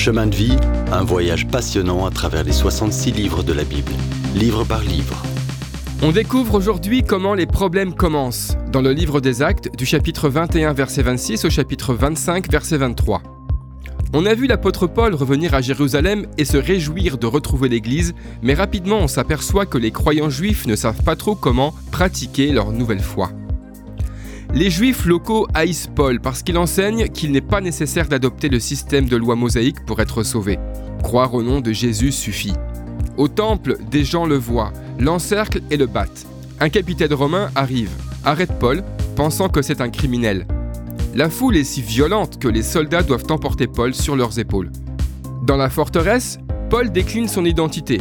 Chemin 0.00 0.28
de 0.28 0.34
vie, 0.34 0.56
un 0.92 1.04
voyage 1.04 1.46
passionnant 1.46 2.06
à 2.06 2.10
travers 2.10 2.42
les 2.42 2.52
66 2.52 3.12
livres 3.12 3.42
de 3.42 3.52
la 3.52 3.64
Bible, 3.64 3.92
livre 4.34 4.64
par 4.64 4.80
livre. 4.80 5.22
On 6.00 6.10
découvre 6.10 6.54
aujourd'hui 6.54 7.02
comment 7.02 7.34
les 7.34 7.44
problèmes 7.44 7.92
commencent 7.92 8.56
dans 8.72 8.80
le 8.80 8.92
livre 8.92 9.20
des 9.20 9.42
Actes 9.42 9.68
du 9.76 9.84
chapitre 9.84 10.30
21 10.30 10.72
verset 10.72 11.02
26 11.02 11.44
au 11.44 11.50
chapitre 11.50 11.92
25 11.92 12.50
verset 12.50 12.78
23. 12.78 13.22
On 14.14 14.24
a 14.24 14.32
vu 14.32 14.46
l'apôtre 14.46 14.86
Paul 14.86 15.14
revenir 15.14 15.52
à 15.52 15.60
Jérusalem 15.60 16.26
et 16.38 16.46
se 16.46 16.56
réjouir 16.56 17.18
de 17.18 17.26
retrouver 17.26 17.68
l'Église, 17.68 18.14
mais 18.40 18.54
rapidement 18.54 19.00
on 19.00 19.06
s'aperçoit 19.06 19.66
que 19.66 19.76
les 19.76 19.90
croyants 19.90 20.30
juifs 20.30 20.66
ne 20.66 20.76
savent 20.76 21.02
pas 21.02 21.14
trop 21.14 21.34
comment 21.34 21.74
pratiquer 21.92 22.52
leur 22.52 22.72
nouvelle 22.72 23.02
foi. 23.02 23.32
Les 24.52 24.68
juifs 24.68 25.06
locaux 25.06 25.46
haïssent 25.54 25.88
Paul 25.94 26.20
parce 26.20 26.42
qu'il 26.42 26.58
enseigne 26.58 27.08
qu'il 27.08 27.30
n'est 27.30 27.40
pas 27.40 27.60
nécessaire 27.60 28.08
d'adopter 28.08 28.48
le 28.48 28.58
système 28.58 29.08
de 29.08 29.16
loi 29.16 29.36
mosaïque 29.36 29.84
pour 29.86 30.00
être 30.00 30.24
sauvé. 30.24 30.58
Croire 31.04 31.34
au 31.34 31.42
nom 31.44 31.60
de 31.60 31.72
Jésus 31.72 32.10
suffit. 32.10 32.54
Au 33.16 33.28
temple, 33.28 33.76
des 33.90 34.04
gens 34.04 34.26
le 34.26 34.34
voient, 34.34 34.72
l'encerclent 34.98 35.62
et 35.70 35.76
le 35.76 35.86
battent. 35.86 36.26
Un 36.58 36.68
capitaine 36.68 37.14
romain 37.14 37.50
arrive, 37.54 37.90
arrête 38.24 38.58
Paul, 38.58 38.82
pensant 39.14 39.48
que 39.48 39.62
c'est 39.62 39.80
un 39.80 39.88
criminel. 39.88 40.46
La 41.14 41.30
foule 41.30 41.56
est 41.56 41.64
si 41.64 41.80
violente 41.80 42.40
que 42.40 42.48
les 42.48 42.64
soldats 42.64 43.04
doivent 43.04 43.30
emporter 43.30 43.68
Paul 43.68 43.94
sur 43.94 44.16
leurs 44.16 44.40
épaules. 44.40 44.72
Dans 45.44 45.56
la 45.56 45.70
forteresse, 45.70 46.38
Paul 46.70 46.90
décline 46.90 47.28
son 47.28 47.44
identité. 47.44 47.98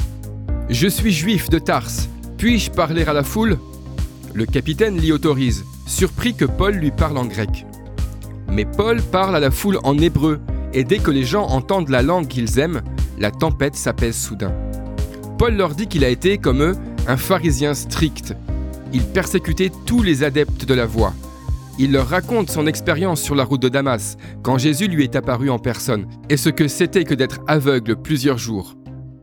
Je 0.70 0.88
suis 0.88 1.12
juif 1.12 1.50
de 1.50 1.60
Tarse. 1.60 2.10
Puis-je 2.38 2.72
parler 2.72 3.04
à 3.04 3.14
la 3.14 3.24
foule? 3.24 3.58
Le 4.34 4.46
capitaine 4.46 4.98
l'y 4.98 5.12
autorise 5.12 5.66
surpris 5.88 6.36
que 6.36 6.46
Paul 6.46 6.76
lui 6.76 6.92
parle 6.92 7.18
en 7.18 7.26
grec. 7.26 7.66
Mais 8.52 8.66
Paul 8.66 9.02
parle 9.02 9.36
à 9.36 9.40
la 9.40 9.52
foule 9.52 9.80
en 9.84 9.98
hébreu, 9.98 10.40
et 10.74 10.84
dès 10.84 11.00
que 11.00 11.12
les 11.12 11.24
gens 11.24 11.48
entendent 11.48 11.90
la 11.90 12.04
langue 12.04 12.28
qu'ils 12.28 12.60
aiment, 12.60 12.82
la 13.18 13.32
tempête 13.32 13.76
s'apaise 13.76 14.16
soudain. 14.16 14.54
Paul 15.38 15.56
leur 15.56 15.74
dit 15.74 15.88
qu'il 15.88 16.06
a 16.06 16.10
été, 16.10 16.38
comme 16.38 16.62
eux, 16.62 16.76
un 17.08 17.18
pharisien 17.18 17.74
strict. 17.74 18.36
Il 18.94 19.04
persécutait 19.04 19.72
tous 19.86 20.04
les 20.04 20.24
adeptes 20.24 20.66
de 20.66 20.74
la 20.74 20.86
voie. 20.86 21.14
Il 21.80 21.92
leur 21.92 22.08
raconte 22.08 22.50
son 22.50 22.68
expérience 22.68 23.22
sur 23.22 23.36
la 23.36 23.44
route 23.44 23.62
de 23.62 23.70
Damas, 23.70 24.18
quand 24.44 24.58
Jésus 24.58 24.88
lui 24.88 25.04
est 25.04 25.16
apparu 25.16 25.50
en 25.50 25.60
personne, 25.60 26.08
et 26.30 26.38
ce 26.38 26.50
que 26.50 26.68
c'était 26.68 27.04
que 27.04 27.16
d'être 27.16 27.40
aveugle 27.48 27.96
plusieurs 27.96 28.38
jours. 28.38 28.76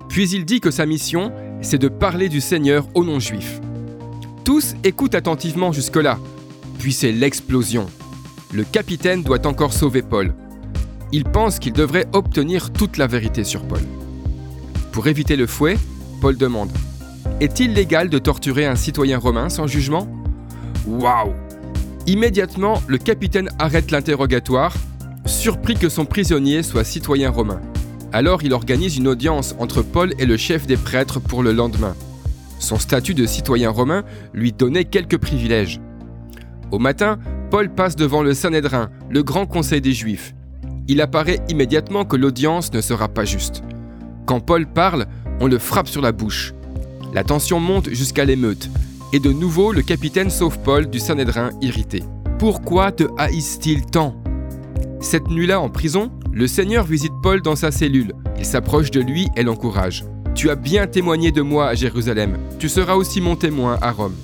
Puis 0.08 0.30
il 0.30 0.44
dit 0.44 0.60
que 0.60 0.70
sa 0.70 0.86
mission, 0.86 1.32
c'est 1.60 1.78
de 1.78 1.88
parler 1.88 2.28
du 2.28 2.40
Seigneur 2.40 2.88
aux 2.94 3.04
non-juifs. 3.04 3.60
Tous 4.46 4.76
écoutent 4.84 5.16
attentivement 5.16 5.72
jusque-là, 5.72 6.20
puis 6.78 6.92
c'est 6.92 7.10
l'explosion. 7.10 7.88
Le 8.52 8.62
capitaine 8.62 9.24
doit 9.24 9.44
encore 9.44 9.72
sauver 9.72 10.02
Paul. 10.02 10.32
Il 11.10 11.24
pense 11.24 11.58
qu'il 11.58 11.72
devrait 11.72 12.06
obtenir 12.12 12.72
toute 12.72 12.96
la 12.96 13.08
vérité 13.08 13.42
sur 13.42 13.66
Paul. 13.66 13.80
Pour 14.92 15.08
éviter 15.08 15.34
le 15.34 15.48
fouet, 15.48 15.76
Paul 16.20 16.36
demande 16.36 16.70
Est-il 17.40 17.72
légal 17.72 18.08
de 18.08 18.18
torturer 18.20 18.66
un 18.66 18.76
citoyen 18.76 19.18
romain 19.18 19.48
sans 19.48 19.66
jugement? 19.66 20.06
Waouh 20.86 21.32
Immédiatement, 22.06 22.80
le 22.86 22.98
capitaine 22.98 23.48
arrête 23.58 23.90
l'interrogatoire, 23.90 24.74
surpris 25.24 25.74
que 25.74 25.88
son 25.88 26.04
prisonnier 26.04 26.62
soit 26.62 26.84
citoyen 26.84 27.30
romain. 27.30 27.60
Alors 28.12 28.44
il 28.44 28.52
organise 28.52 28.96
une 28.96 29.08
audience 29.08 29.56
entre 29.58 29.82
Paul 29.82 30.14
et 30.20 30.24
le 30.24 30.36
chef 30.36 30.68
des 30.68 30.76
prêtres 30.76 31.18
pour 31.18 31.42
le 31.42 31.50
lendemain. 31.50 31.96
Son 32.58 32.78
statut 32.78 33.14
de 33.14 33.26
citoyen 33.26 33.70
romain 33.70 34.04
lui 34.32 34.52
donnait 34.52 34.84
quelques 34.84 35.18
privilèges. 35.18 35.80
Au 36.72 36.78
matin, 36.78 37.18
Paul 37.50 37.72
passe 37.72 37.96
devant 37.96 38.22
le 38.22 38.34
Sanhédrin, 38.34 38.90
le 39.10 39.22
grand 39.22 39.46
conseil 39.46 39.80
des 39.80 39.92
Juifs. 39.92 40.34
Il 40.88 41.00
apparaît 41.00 41.40
immédiatement 41.48 42.04
que 42.04 42.16
l'audience 42.16 42.72
ne 42.72 42.80
sera 42.80 43.08
pas 43.08 43.24
juste. 43.24 43.62
Quand 44.24 44.40
Paul 44.40 44.66
parle, 44.66 45.06
on 45.40 45.46
le 45.46 45.58
frappe 45.58 45.88
sur 45.88 46.02
la 46.02 46.12
bouche. 46.12 46.54
La 47.14 47.24
tension 47.24 47.60
monte 47.60 47.90
jusqu'à 47.90 48.24
l'émeute, 48.24 48.68
et 49.12 49.20
de 49.20 49.32
nouveau 49.32 49.72
le 49.72 49.82
capitaine 49.82 50.30
sauve 50.30 50.58
Paul 50.60 50.88
du 50.88 50.98
Sanhédrin 50.98 51.50
irrité. 51.60 52.02
Pourquoi 52.38 52.92
te 52.92 53.04
haïssent-ils 53.16 53.86
tant? 53.86 54.16
Cette 55.00 55.28
nuit-là 55.28 55.60
en 55.60 55.68
prison, 55.68 56.10
le 56.32 56.46
Seigneur 56.46 56.84
visite 56.84 57.12
Paul 57.22 57.40
dans 57.42 57.56
sa 57.56 57.70
cellule. 57.70 58.12
Il 58.38 58.44
s'approche 58.44 58.90
de 58.90 59.00
lui 59.00 59.28
et 59.36 59.42
l'encourage. 59.42 60.04
Tu 60.36 60.50
as 60.50 60.54
bien 60.54 60.86
témoigné 60.86 61.32
de 61.32 61.40
moi 61.40 61.66
à 61.66 61.74
Jérusalem. 61.74 62.36
Tu 62.58 62.68
seras 62.68 62.94
aussi 62.94 63.22
mon 63.22 63.36
témoin 63.36 63.78
à 63.80 63.90
Rome. 63.90 64.14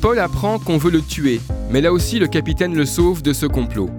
Paul 0.00 0.18
apprend 0.18 0.58
qu'on 0.58 0.78
veut 0.78 0.90
le 0.90 1.02
tuer, 1.02 1.38
mais 1.70 1.82
là 1.82 1.92
aussi 1.92 2.18
le 2.18 2.28
capitaine 2.28 2.74
le 2.74 2.86
sauve 2.86 3.20
de 3.20 3.34
ce 3.34 3.44
complot. 3.44 3.90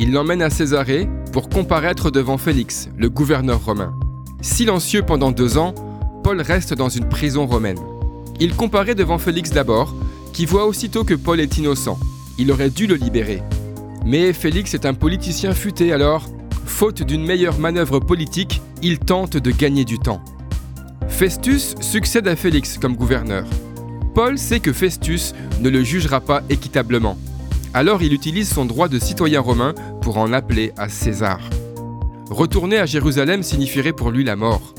Il 0.00 0.10
l'emmène 0.10 0.40
à 0.40 0.48
Césarée 0.48 1.06
pour 1.30 1.50
comparaître 1.50 2.10
devant 2.10 2.38
Félix, 2.38 2.88
le 2.96 3.10
gouverneur 3.10 3.62
romain. 3.62 3.92
Silencieux 4.40 5.02
pendant 5.02 5.32
deux 5.32 5.58
ans, 5.58 5.74
Paul 6.24 6.40
reste 6.40 6.72
dans 6.72 6.88
une 6.88 7.10
prison 7.10 7.46
romaine. 7.46 7.78
Il 8.40 8.56
comparaît 8.56 8.94
devant 8.94 9.18
Félix 9.18 9.50
d'abord, 9.50 9.94
qui 10.32 10.46
voit 10.46 10.66
aussitôt 10.66 11.04
que 11.04 11.14
Paul 11.14 11.40
est 11.40 11.58
innocent. 11.58 12.00
Il 12.38 12.50
aurait 12.50 12.70
dû 12.70 12.86
le 12.86 12.94
libérer. 12.94 13.42
Mais 14.06 14.32
Félix 14.32 14.72
est 14.72 14.86
un 14.86 14.94
politicien 14.94 15.52
futé 15.52 15.92
alors, 15.92 16.26
faute 16.64 17.02
d'une 17.02 17.26
meilleure 17.26 17.58
manœuvre 17.58 18.00
politique, 18.00 18.62
il 18.80 18.98
tente 18.98 19.36
de 19.36 19.50
gagner 19.50 19.84
du 19.84 19.98
temps. 19.98 20.24
Festus 21.12 21.76
succède 21.80 22.26
à 22.26 22.34
Félix 22.34 22.78
comme 22.78 22.96
gouverneur. 22.96 23.44
Paul 24.14 24.38
sait 24.38 24.58
que 24.58 24.72
Festus 24.72 25.34
ne 25.60 25.68
le 25.68 25.84
jugera 25.84 26.20
pas 26.20 26.42
équitablement. 26.50 27.16
Alors 27.74 28.02
il 28.02 28.12
utilise 28.12 28.48
son 28.48 28.64
droit 28.64 28.88
de 28.88 28.98
citoyen 28.98 29.40
romain 29.40 29.72
pour 30.00 30.18
en 30.18 30.32
appeler 30.32 30.72
à 30.76 30.88
César. 30.88 31.38
Retourner 32.28 32.78
à 32.78 32.86
Jérusalem 32.86 33.44
signifierait 33.44 33.92
pour 33.92 34.10
lui 34.10 34.24
la 34.24 34.34
mort. 34.34 34.74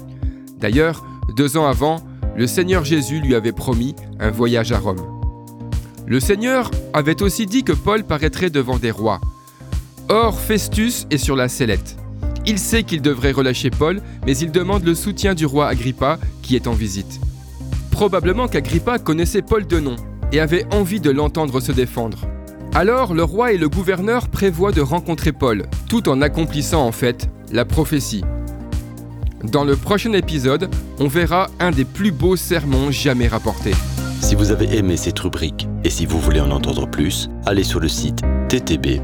D'ailleurs, 0.60 1.06
deux 1.38 1.56
ans 1.56 1.68
avant, 1.68 2.02
le 2.36 2.46
Seigneur 2.46 2.84
Jésus 2.84 3.22
lui 3.22 3.36
avait 3.36 3.54
promis 3.54 3.96
un 4.20 4.32
voyage 4.32 4.74
à 4.74 4.80
Rome. 4.80 5.06
Le 6.06 6.20
Seigneur 6.20 6.72
avait 6.94 7.22
aussi 7.22 7.46
dit 7.46 7.64
que 7.64 7.72
Paul 7.74 8.04
paraîtrait 8.04 8.50
devant 8.50 8.80
des 8.80 8.92
rois. 8.92 9.22
Or, 10.10 10.38
Festus 10.38 11.08
est 11.10 11.18
sur 11.18 11.38
la 11.38 11.48
sellette. 11.48 11.96
Il 12.46 12.60
sait 12.60 12.84
qu'il 12.84 13.02
devrait 13.02 13.32
relâcher 13.32 13.70
Paul, 13.70 14.02
mais 14.26 14.38
il 14.38 14.52
demande 14.52 14.84
le 14.84 14.96
soutien 14.96 15.34
du 15.34 15.46
roi 15.46 15.68
Agrippa 15.68 16.20
qui 16.42 16.56
est 16.56 16.68
en 16.68 16.74
visite. 16.74 17.22
Probablement 17.92 18.48
qu'Agrippa 18.48 19.00
connaissait 19.00 19.42
Paul 19.42 19.66
de 19.66 19.80
nom 19.80 19.96
et 20.32 20.40
avait 20.40 20.66
envie 20.74 21.00
de 21.00 21.10
l'entendre 21.12 21.60
se 21.62 21.72
défendre. 21.72 22.28
Alors 22.74 23.14
le 23.14 23.24
roi 23.24 23.54
et 23.54 23.58
le 23.58 23.70
gouverneur 23.70 24.28
prévoient 24.28 24.72
de 24.72 24.82
rencontrer 24.82 25.32
Paul, 25.32 25.64
tout 25.88 26.10
en 26.10 26.22
accomplissant 26.22 26.86
en 26.86 26.92
fait 26.92 27.30
la 27.52 27.66
prophétie. 27.66 28.24
Dans 29.44 29.64
le 29.64 29.76
prochain 29.76 30.14
épisode, 30.14 30.70
on 31.00 31.08
verra 31.08 31.50
un 31.60 31.72
des 31.72 31.86
plus 31.86 32.12
beaux 32.12 32.36
sermons 32.36 32.92
jamais 32.92 33.28
rapportés. 33.28 33.76
Si 34.22 34.36
vous 34.36 34.52
avez 34.52 34.78
aimé 34.78 34.98
cette 34.98 35.20
rubrique 35.20 35.68
et 35.84 35.90
si 35.90 36.06
vous 36.06 36.20
voulez 36.20 36.40
en 36.40 36.50
entendre 36.50 36.90
plus, 36.90 37.30
allez 37.46 37.64
sur 37.64 37.80
le 37.80 37.90
site 37.90 38.22
ttb.twr.org 38.50 39.04